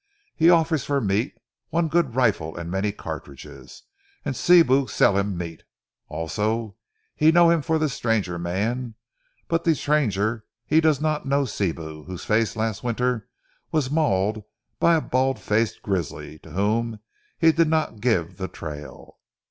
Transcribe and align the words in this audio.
He 0.35 0.49
offer 0.49 0.79
for 0.79 0.99
meat 0.99 1.35
one 1.69 1.87
good 1.87 2.15
rifle 2.15 2.57
and 2.57 2.71
many 2.71 2.91
cartridges, 2.91 3.83
an' 4.25 4.33
Sibou 4.33 4.89
sell 4.89 5.15
him 5.15 5.37
meat. 5.37 5.61
Also 6.07 6.75
he 7.15 7.31
know 7.31 7.51
him 7.51 7.61
for 7.61 7.77
ze 7.79 7.87
stranger 7.87 8.39
mans; 8.39 8.95
but 9.47 9.63
ze 9.63 9.75
stranger 9.75 10.43
he 10.65 10.81
does 10.81 11.01
not 11.01 11.27
know 11.27 11.43
Sibou, 11.43 12.07
whose 12.07 12.25
face 12.25 12.55
was 12.55 12.57
last 12.57 12.83
winter 12.83 13.29
mauled 13.91 14.43
by 14.79 14.95
a 14.95 15.01
bald 15.01 15.39
faced 15.39 15.83
grizzly 15.83 16.39
to 16.39 16.49
whom 16.49 16.97
he 17.37 17.51
did 17.51 17.67
not 17.67 17.99
give 18.01 18.37
ze 18.39 18.47
trail. 18.47 19.19